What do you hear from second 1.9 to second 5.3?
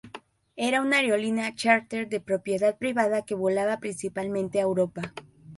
de propiedad privada que volaba principalmente a Europa.